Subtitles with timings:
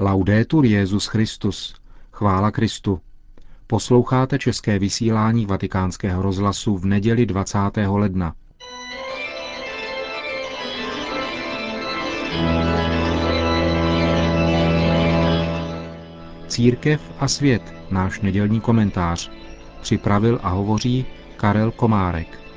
[0.00, 1.74] Laudetur Jezus Christus.
[2.12, 3.00] Chvála Kristu.
[3.66, 7.58] Posloucháte české vysílání Vatikánského rozhlasu v neděli 20.
[7.86, 8.34] ledna.
[16.48, 19.30] Církev a svět, náš nedělní komentář.
[19.80, 21.06] Připravil a hovoří
[21.36, 22.47] Karel Komárek.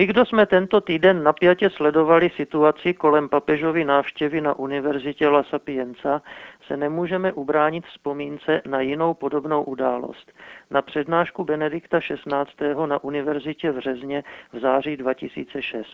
[0.00, 6.22] My, kdo jsme tento týden napjatě sledovali situaci kolem papežovy návštěvy na univerzitě La Sapienza,
[6.66, 10.32] se nemůžeme ubránit vzpomínce na jinou podobnou událost,
[10.70, 12.86] na přednášku Benedikta XVI.
[12.86, 15.86] na univerzitě v Řezně v září 2006.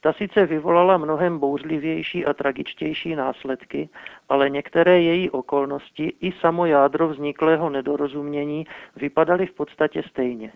[0.00, 3.88] Ta sice vyvolala mnohem bouřlivější a tragičtější následky,
[4.28, 10.52] ale některé její okolnosti i samo jádro vzniklého nedorozumění vypadaly v podstatě stejně.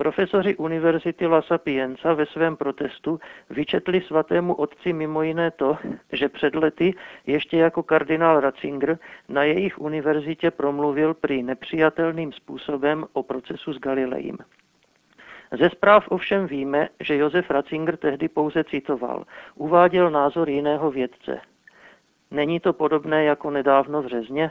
[0.00, 3.20] Profesoři Univerzity La Sapienza ve svém protestu
[3.50, 5.78] vyčetli svatému otci mimo jiné to,
[6.12, 6.94] že před lety
[7.26, 14.36] ještě jako kardinál Ratzinger na jejich univerzitě promluvil prý nepřijatelným způsobem o procesu s Galilejem.
[15.58, 21.40] Ze zpráv ovšem víme, že Josef Ratzinger tehdy pouze citoval, uváděl názor jiného vědce.
[22.30, 24.50] Není to podobné jako nedávno v Řezně?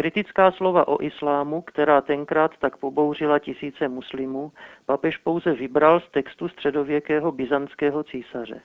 [0.00, 4.52] Kritická slova o islámu, která tenkrát tak pobouřila tisíce muslimů,
[4.86, 8.60] papež pouze vybral z textu středověkého byzantského císaře.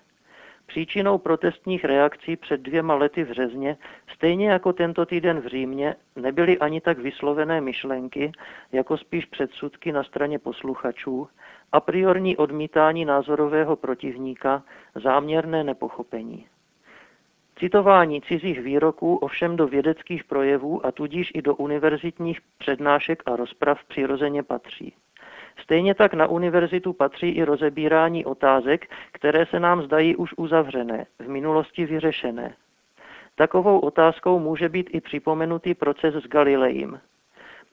[0.65, 3.77] Příčinou protestních reakcí před dvěma lety v Řezně,
[4.13, 8.31] stejně jako tento týden v Římě, nebyly ani tak vyslovené myšlenky,
[8.71, 11.27] jako spíš předsudky na straně posluchačů,
[11.71, 14.63] a priorní odmítání názorového protivníka,
[14.95, 16.47] záměrné nepochopení.
[17.59, 23.83] Citování cizích výroků ovšem do vědeckých projevů a tudíž i do univerzitních přednášek a rozprav
[23.83, 24.93] přirozeně patří.
[25.63, 31.27] Stejně tak na univerzitu patří i rozebírání otázek, které se nám zdají už uzavřené, v
[31.27, 32.55] minulosti vyřešené.
[33.35, 36.99] Takovou otázkou může být i připomenutý proces s Galilejem.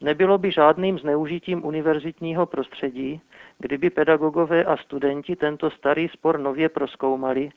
[0.00, 3.20] Nebylo by žádným zneužitím univerzitního prostředí,
[3.58, 7.50] kdyby pedagogové a studenti tento starý spor nově proskoumali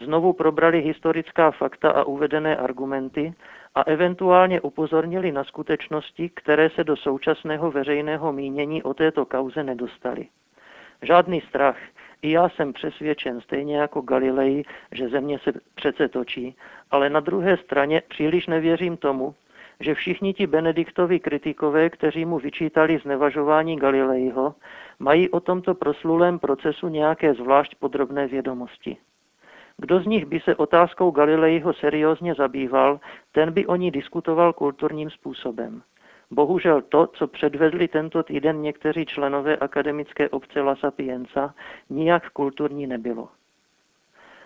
[0.00, 3.34] znovu probrali historická fakta a uvedené argumenty
[3.74, 10.26] a eventuálně upozornili na skutečnosti, které se do současného veřejného mínění o této kauze nedostaly.
[11.02, 11.78] Žádný strach.
[12.22, 16.56] I já jsem přesvědčen, stejně jako Galilei, že země se přece točí,
[16.90, 19.34] ale na druhé straně příliš nevěřím tomu,
[19.80, 24.54] že všichni ti Benediktovi kritikové, kteří mu vyčítali znevažování Galileiho,
[24.98, 28.96] mají o tomto proslulém procesu nějaké zvlášť podrobné vědomosti.
[29.80, 33.00] Kdo z nich by se otázkou Galilejho seriózně zabýval,
[33.32, 35.82] ten by o ní diskutoval kulturním způsobem.
[36.30, 41.54] Bohužel to, co předvedli tento týden někteří členové akademické obce La Sapienza,
[41.90, 43.28] nijak kulturní nebylo.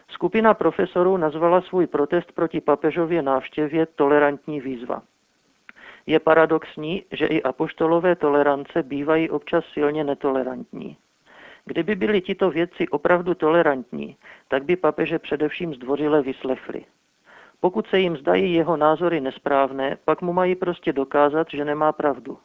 [0.09, 5.03] Skupina profesorů nazvala svůj protest proti papežově návštěvě tolerantní výzva.
[6.07, 10.97] Je paradoxní, že i apoštolové tolerance bývají občas silně netolerantní.
[11.65, 14.17] Kdyby byli tito vědci opravdu tolerantní,
[14.49, 16.85] tak by papeže především zdvořile vyslechli.
[17.61, 22.39] Pokud se jim zdají jeho názory nesprávné, pak mu mají prostě dokázat, že nemá pravdu.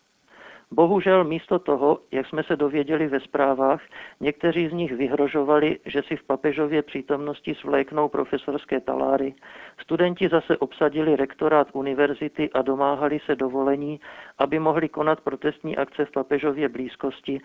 [0.71, 3.81] Bohužel místo toho, jak jsme se dověděli ve zprávách,
[4.19, 9.33] někteří z nich vyhrožovali, že si v papežově přítomnosti svléknou profesorské taláry,
[9.81, 13.99] studenti zase obsadili rektorát univerzity a domáhali se dovolení,
[14.37, 17.41] aby mohli konat protestní akce v papežově blízkosti,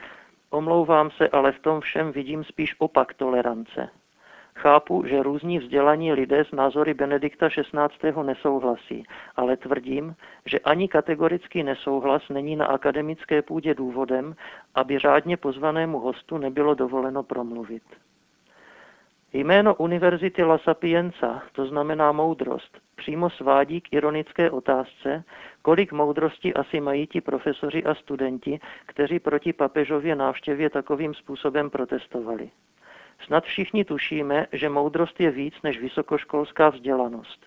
[0.50, 3.88] Omlouvám se, ale v tom všem vidím spíš opak tolerance.
[4.54, 8.22] Chápu, že různí vzdělaní lidé s názory Benedikta XVI.
[8.22, 9.04] nesouhlasí,
[9.36, 10.14] ale tvrdím,
[10.46, 14.34] že ani kategorický nesouhlas není na akademické půdě důvodem,
[14.74, 17.82] aby řádně pozvanému hostu nebylo dovoleno promluvit.
[19.32, 25.24] Jméno Univerzity La Sapienza, to znamená moudrost, přímo svádí k ironické otázce,
[25.62, 32.50] kolik moudrosti asi mají ti profesoři a studenti, kteří proti papežově návštěvě takovým způsobem protestovali.
[33.26, 37.46] Snad všichni tušíme, že moudrost je víc než vysokoškolská vzdělanost.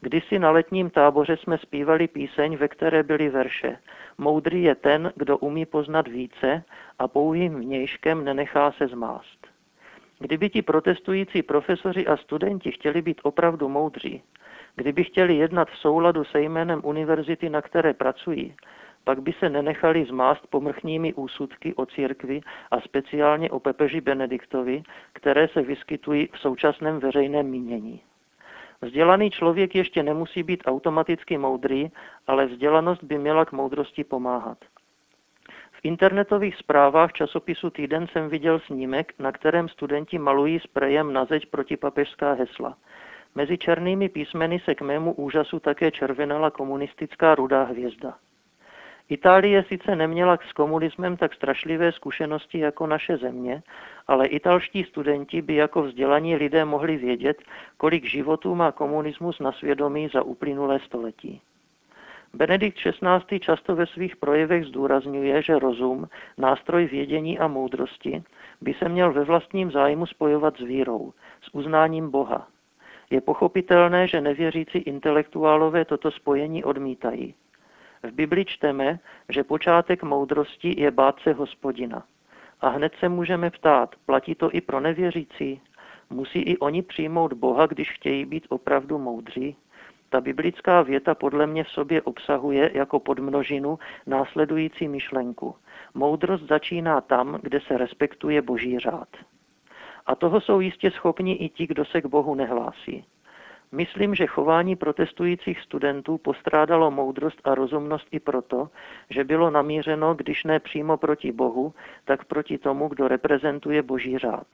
[0.00, 3.78] Kdysi na letním táboře jsme zpívali píseň, ve které byly verše.
[4.18, 6.64] Moudrý je ten, kdo umí poznat více
[6.98, 9.39] a pouhým vnějškem nenechá se zmást.
[10.22, 14.22] Kdyby ti protestující profesoři a studenti chtěli být opravdu moudří,
[14.76, 18.54] kdyby chtěli jednat v souladu se jménem univerzity, na které pracují,
[19.04, 22.40] pak by se nenechali zmást pomrchními úsudky o církvi
[22.70, 24.82] a speciálně o pepeži Benediktovi,
[25.12, 28.00] které se vyskytují v současném veřejném mínění.
[28.82, 31.90] Vzdělaný člověk ještě nemusí být automaticky moudrý,
[32.26, 34.58] ale vzdělanost by měla k moudrosti pomáhat.
[35.80, 41.46] V internetových zprávách časopisu Týden jsem viděl snímek, na kterém studenti malují sprejem na zeď
[41.46, 42.76] protipapežská hesla.
[43.34, 48.14] Mezi černými písmeny se k mému úžasu také červenala komunistická rudá hvězda.
[49.08, 53.62] Itálie sice neměla s komunismem tak strašlivé zkušenosti jako naše země,
[54.06, 57.42] ale italští studenti by jako vzdělaní lidé mohli vědět,
[57.76, 61.40] kolik životů má komunismus na svědomí za uplynulé století.
[62.34, 63.40] Benedikt XVI.
[63.40, 68.22] často ve svých projevech zdůrazňuje, že rozum, nástroj vědění a moudrosti,
[68.60, 71.12] by se měl ve vlastním zájmu spojovat s vírou,
[71.42, 72.48] s uznáním Boha.
[73.10, 77.34] Je pochopitelné, že nevěřící intelektuálové toto spojení odmítají.
[78.02, 78.98] V Bibli čteme,
[79.28, 82.04] že počátek moudrosti je bát se hospodina.
[82.60, 85.60] A hned se můžeme ptát, platí to i pro nevěřící?
[86.10, 89.56] Musí i oni přijmout Boha, když chtějí být opravdu moudří?
[90.12, 95.54] Ta biblická věta podle mě v sobě obsahuje jako podmnožinu následující myšlenku.
[95.94, 99.08] Moudrost začíná tam, kde se respektuje boží řád.
[100.06, 103.04] A toho jsou jistě schopni i ti, kdo se k Bohu nehlásí.
[103.72, 108.68] Myslím, že chování protestujících studentů postrádalo moudrost a rozumnost i proto,
[109.10, 111.74] že bylo namířeno, když ne přímo proti Bohu,
[112.04, 114.46] tak proti tomu, kdo reprezentuje boží řád.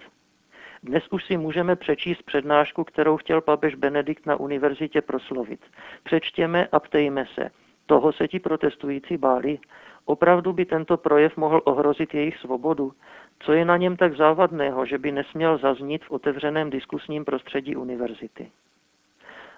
[0.83, 5.61] Dnes už si můžeme přečíst přednášku, kterou chtěl papež Benedikt na univerzitě proslovit.
[6.05, 7.51] Přečtěme a ptejme se.
[7.87, 9.59] Toho se ti protestující báli?
[10.05, 12.93] Opravdu by tento projev mohl ohrozit jejich svobodu?
[13.39, 18.51] Co je na něm tak závadného, že by nesměl zaznít v otevřeném diskusním prostředí univerzity?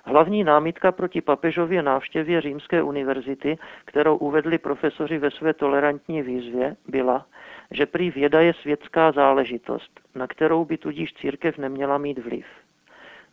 [0.05, 7.27] Hlavní námitka proti papežově návštěvě Římské univerzity, kterou uvedli profesoři ve své tolerantní výzvě, byla,
[7.71, 12.47] že prý věda je světská záležitost, na kterou by tudíž církev neměla mít vliv.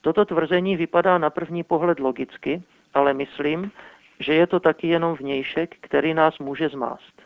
[0.02, 3.72] Toto tvrzení vypadá na první pohled logicky, ale myslím,
[4.20, 7.22] že je to taky jenom vnějšek, který nás může zmást.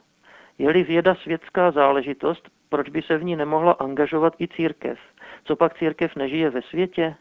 [0.57, 4.99] Je-li věda světská záležitost, proč by se v ní nemohla angažovat i církev?
[5.43, 7.15] Co pak církev nežije ve světě?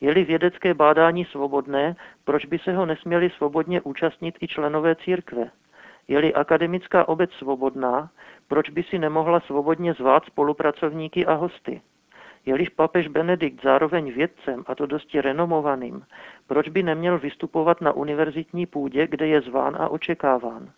[0.00, 5.50] Je-li vědecké bádání svobodné, proč by se ho nesměli svobodně účastnit i členové církve?
[6.10, 8.10] Je-li akademická obec svobodná,
[8.48, 11.80] proč by si nemohla svobodně zvát spolupracovníky a hosty?
[12.46, 16.02] Jeliž papež Benedikt zároveň vědcem, a to dosti renomovaným,
[16.46, 20.70] proč by neměl vystupovat na univerzitní půdě, kde je zván a očekáván?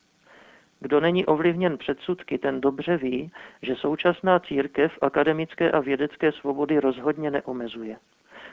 [0.81, 3.33] Kdo není ovlivněn předsudky, ten dobře ví,
[3.63, 7.97] že současná církev akademické a vědecké svobody rozhodně neomezuje.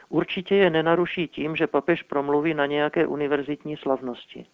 [0.08, 4.46] Určitě je nenaruší tím, že papež promluví na nějaké univerzitní slavnosti.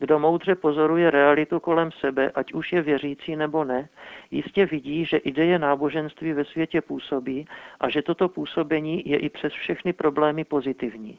[0.00, 3.88] Kdo moudře pozoruje realitu kolem sebe, ať už je věřící nebo ne,
[4.30, 7.46] jistě vidí, že ideje náboženství ve světě působí
[7.80, 11.18] a že toto působení je i přes všechny problémy pozitivní.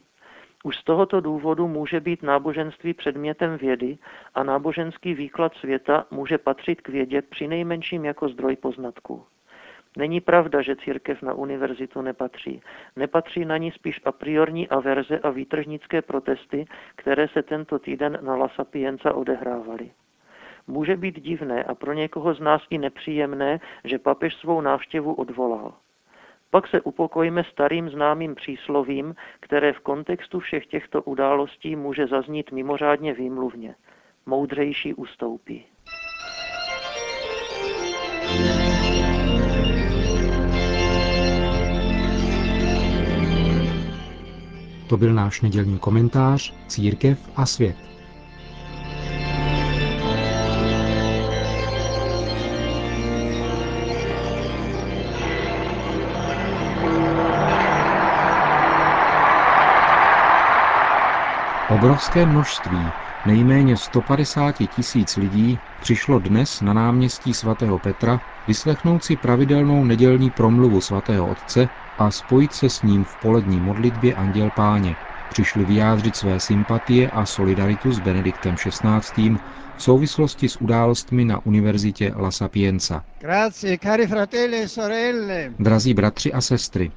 [0.63, 3.97] Už z tohoto důvodu může být náboženství předmětem vědy
[4.35, 9.23] a náboženský výklad světa může patřit k vědě při nejmenším jako zdroj poznatků.
[9.97, 12.61] Není pravda, že církev na univerzitu nepatří.
[12.95, 16.65] Nepatří na ní spíš a priorní averze a výtržnické protesty,
[16.95, 19.91] které se tento týden na La Sapienza odehrávaly.
[20.67, 25.73] Může být divné a pro někoho z nás i nepříjemné, že papež svou návštěvu odvolal.
[26.49, 33.13] Pak se upokojíme starým známým příslovím, které v kontextu všech těchto událostí může zaznít mimořádně
[33.13, 33.75] výmluvně.
[34.25, 35.70] Moudřejší ustoupí.
[44.91, 47.75] To byl náš nedělní komentář Církev a svět.
[61.69, 62.87] Obrovské množství,
[63.25, 70.81] nejméně 150 tisíc lidí, přišlo dnes na náměstí svatého Petra vyslechnout si pravidelnou nedělní promluvu
[70.81, 74.97] svatého otce a spojit se s ním v polední modlitbě Anděl Páně.
[75.31, 79.35] Přišli vyjádřit své sympatie a solidaritu s Benediktem XVI.
[79.75, 83.03] v souvislosti s událostmi na univerzitě La Sapienza.
[83.23, 85.53] E sorelle.
[85.59, 86.91] Drazí bratři a sestry,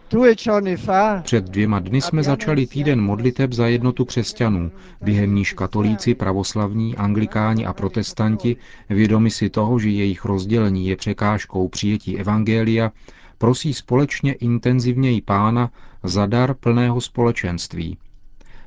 [1.23, 4.71] před dvěma dny jsme začali týden modliteb za jednotu křesťanů,
[5.03, 8.57] během níž katolíci, pravoslavní, anglikáni a protestanti,
[8.91, 12.93] vědomi si toho, že jejich rozdělení je překážkou přijetí evangelia,
[13.38, 15.71] prosí společně intenzivněji pána
[16.03, 17.99] za dar plného společenství.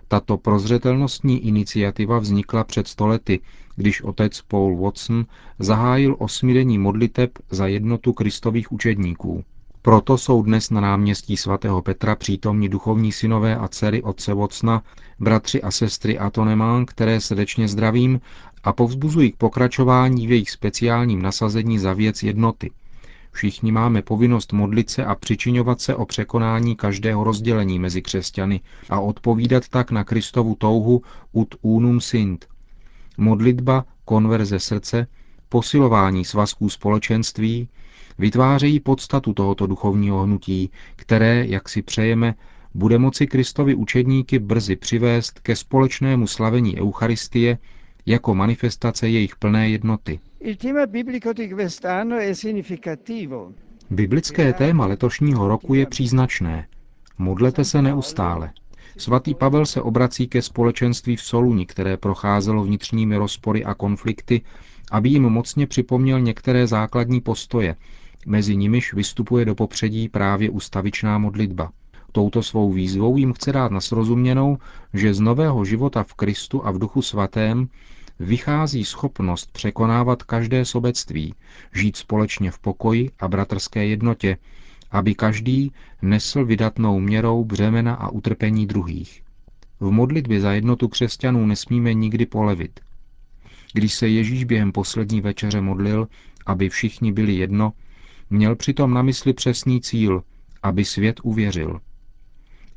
[0.07, 3.39] Tato prozřetelnostní iniciativa vznikla před stolety,
[3.75, 5.25] když otec Paul Watson
[5.59, 9.43] zahájil osmidenní modliteb za jednotu kristových učedníků.
[9.81, 14.83] Proto jsou dnes na náměstí svatého Petra přítomní duchovní synové a dcery otce Vocna,
[15.19, 18.21] bratři a sestry Atonemán, které srdečně zdravím,
[18.63, 22.71] a povzbuzují k pokračování v jejich speciálním nasazení za věc jednoty.
[23.37, 28.99] Všichni máme povinnost modlit se a přičiňovat se o překonání každého rozdělení mezi křesťany a
[28.99, 31.01] odpovídat tak na Kristovu touhu
[31.31, 32.47] ut unum sint.
[33.17, 35.07] Modlitba, konverze srdce,
[35.49, 37.69] posilování svazků společenství
[38.17, 42.35] vytvářejí podstatu tohoto duchovního hnutí, které, jak si přejeme,
[42.73, 47.57] bude moci Kristovi učedníky brzy přivést ke společnému slavení Eucharistie
[48.07, 50.19] jako manifestace jejich plné jednoty.
[53.89, 56.67] Biblické téma letošního roku je příznačné.
[57.17, 58.51] Modlete se neustále.
[58.97, 64.41] Svatý Pavel se obrací ke společenství v Soluni, které procházelo vnitřními rozpory a konflikty,
[64.91, 67.75] aby jim mocně připomněl některé základní postoje,
[68.25, 71.71] mezi nimiž vystupuje do popředí právě ustavičná modlitba.
[72.11, 74.57] Touto svou výzvou jim chce dát na srozuměnou,
[74.93, 77.67] že z nového života v Kristu a v Duchu Svatém
[78.19, 81.33] vychází schopnost překonávat každé sobectví,
[81.75, 84.37] žít společně v pokoji a bratrské jednotě,
[84.91, 85.71] aby každý
[86.01, 89.23] nesl vydatnou měrou břemena a utrpení druhých.
[89.79, 92.79] V modlitbě za jednotu křesťanů nesmíme nikdy polevit.
[93.73, 96.07] Když se Ježíš během poslední večeře modlil,
[96.45, 97.73] aby všichni byli jedno,
[98.29, 100.23] měl přitom na mysli přesný cíl,
[100.63, 101.79] aby svět uvěřil.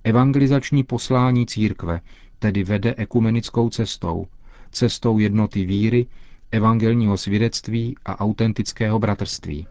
[0.05, 2.01] Evangelizační poslání církve
[2.39, 4.27] tedy vede ekumenickou cestou,
[4.71, 6.07] cestou jednoty víry,
[6.53, 9.67] evangelního svědectví a autentického bratrství.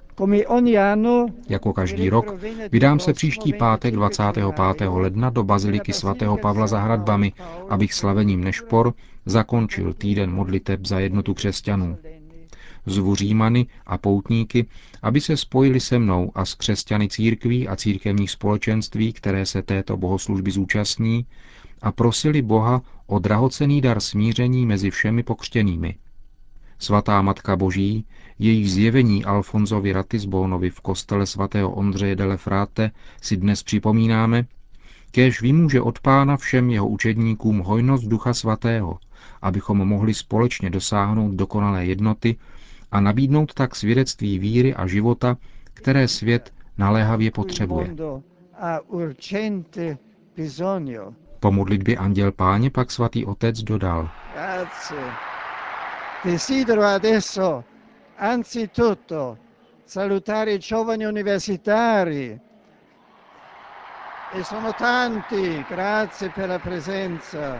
[1.49, 2.35] Jako každý rok
[2.71, 4.89] vydám se příští pátek 25.
[4.89, 7.33] ledna do Baziliky svatého Pavla za hradbami,
[7.69, 8.93] abych slavením Nešpor
[9.25, 11.97] zakončil týden modliteb za jednotu křesťanů.
[12.85, 14.65] Zvu Římany a poutníky,
[15.01, 19.97] aby se spojili se mnou a s křesťany církví a církevních společenství, které se této
[19.97, 21.25] bohoslužby zúčastní,
[21.81, 25.95] a prosili Boha o drahocený dar smíření mezi všemi pokřtěnými.
[26.79, 28.05] Svatá Matka Boží,
[28.39, 34.45] její zjevení Alfonzovi Ratisbonovi v kostele svatého Ondřeje de Lefrate si dnes připomínáme,
[35.11, 38.97] kéž vymůže od pána všem jeho učedníkům hojnost Ducha Svatého,
[39.41, 42.35] abychom mohli společně dosáhnout dokonalé jednoty
[42.91, 45.37] a nabídnout tak svědectví víry a života,
[45.73, 47.95] které svět naléhavě potřebuje.
[51.39, 54.09] Po modlitbě Anděl Páně pak svatý otec dodal.
[56.25, 57.63] Desidero adesso
[58.17, 59.37] anzitutto
[59.85, 62.39] salutare i giovani universitari.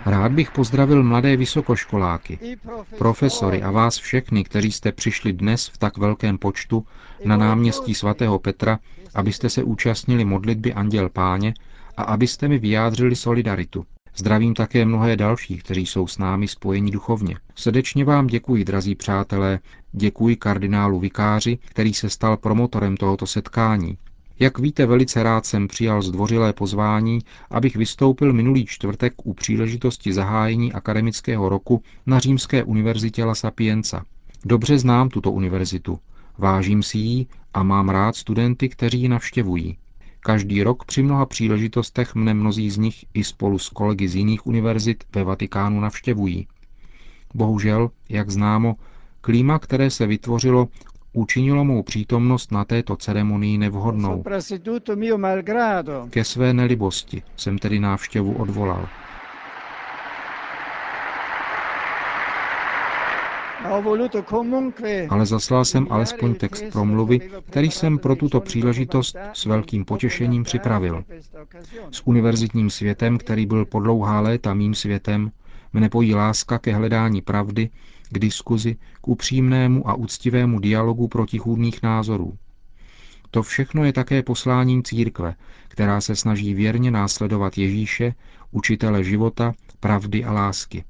[0.06, 2.58] Rád bych pozdravil mladé vysokoškoláky,
[2.98, 6.86] profesory a vás všechny, kteří jste přišli dnes v tak velkém počtu
[7.26, 8.80] na náměstí svatého Petra,
[9.16, 11.54] abyste se účastnili modlitby Anděl Páně
[12.00, 13.86] a abyste mi vyjádřili solidaritu.
[14.16, 17.36] Zdravím také mnohé další, kteří jsou s námi spojeni duchovně.
[17.56, 19.60] Srdečně vám děkuji, drazí přátelé,
[19.92, 23.98] děkuji kardinálu Vikáři, který se stal promotorem tohoto setkání.
[24.40, 30.74] Jak víte, velice rád jsem přijal zdvořilé pozvání, abych vystoupil minulý čtvrtek u příležitosti zahájení
[30.74, 34.04] akademického roku na Římské univerzitě La Sapienza.
[34.46, 36.00] Dobře znám tuto univerzitu,
[36.38, 39.78] vážím si ji a mám rád studenty, kteří ji navštěvují.
[40.30, 44.48] Každý rok při mnoha příležitostech mne mnozí z nich i spolu s kolegy z jiných
[44.48, 46.48] univerzit ve Vatikánu navštěvují.
[47.34, 48.76] Bohužel, jak známo,
[49.22, 50.68] klíma, které se vytvořilo,
[51.14, 54.24] učinilo mou přítomnost na této ceremonii nevhodnou.
[56.10, 58.88] Ke své nelibosti jsem tedy návštěvu odvolal.
[65.10, 71.04] Ale zaslal jsem alespoň text promluvy, který jsem pro tuto příležitost s velkým potěšením připravil.
[71.92, 75.32] S univerzitním světem, který byl po dlouhá léta mým světem,
[75.74, 77.70] mne pojí láska ke hledání pravdy,
[78.12, 82.34] k diskuzi, k upřímnému a úctivému dialogu protichůdných názorů.
[83.32, 85.36] To všechno je také posláním církve,
[85.68, 88.14] která se snaží věrně následovat Ježíše,
[88.52, 90.84] učitele života, pravdy a lásky.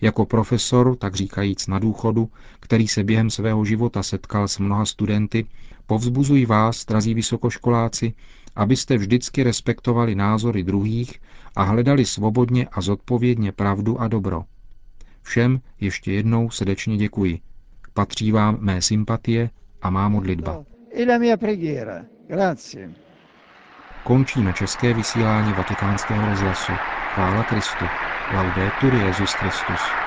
[0.00, 2.28] Jako profesor, tak říkajíc na důchodu,
[2.60, 5.46] který se během svého života setkal s mnoha studenty,
[5.86, 8.12] povzbuzuji vás, drazí vysokoškoláci,
[8.56, 11.20] abyste vždycky respektovali názory druhých
[11.56, 14.44] a hledali svobodně a zodpovědně pravdu a dobro.
[15.22, 17.40] Všem ještě jednou srdečně děkuji.
[17.94, 19.50] Patří vám mé sympatie
[19.82, 20.64] a má modlitba.
[24.04, 26.72] Končíme české vysílání vatikánského rozhlasu.
[27.14, 28.07] Chvála Kristu.
[28.30, 29.98] Laudetur Jezus Christus.